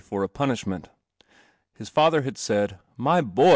[0.09, 0.89] 1 punishment.
[1.75, 3.31] His lather had said, "My ■!